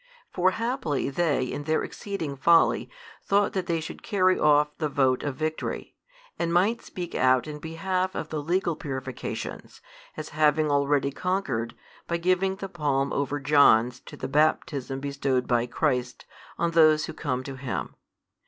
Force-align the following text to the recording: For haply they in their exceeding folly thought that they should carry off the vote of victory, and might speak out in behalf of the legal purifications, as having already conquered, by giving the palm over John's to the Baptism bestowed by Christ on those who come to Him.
For 0.31 0.49
haply 0.49 1.11
they 1.11 1.43
in 1.43 1.65
their 1.65 1.83
exceeding 1.83 2.35
folly 2.35 2.89
thought 3.23 3.53
that 3.53 3.67
they 3.67 3.79
should 3.79 4.01
carry 4.01 4.39
off 4.39 4.75
the 4.79 4.89
vote 4.89 5.21
of 5.21 5.35
victory, 5.35 5.95
and 6.39 6.51
might 6.51 6.81
speak 6.81 7.13
out 7.13 7.45
in 7.45 7.59
behalf 7.59 8.15
of 8.15 8.29
the 8.29 8.41
legal 8.41 8.75
purifications, 8.75 9.79
as 10.17 10.29
having 10.29 10.71
already 10.71 11.11
conquered, 11.11 11.75
by 12.07 12.17
giving 12.17 12.55
the 12.55 12.67
palm 12.67 13.13
over 13.13 13.39
John's 13.39 13.99
to 14.07 14.17
the 14.17 14.27
Baptism 14.27 15.01
bestowed 15.01 15.45
by 15.47 15.67
Christ 15.67 16.25
on 16.57 16.71
those 16.71 17.05
who 17.05 17.13
come 17.13 17.43
to 17.43 17.53
Him. 17.57 17.93